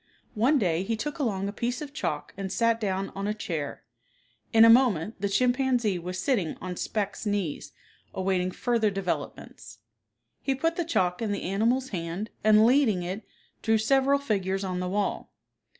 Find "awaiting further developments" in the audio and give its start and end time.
8.11-9.77